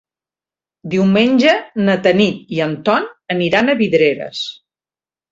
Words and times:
Diumenge 0.93 1.51
na 1.89 1.97
Tanit 2.07 2.55
i 2.59 2.61
en 2.65 2.73
Ton 2.89 3.05
aniran 3.35 3.69
a 3.69 3.75
Vidreres. 3.83 4.41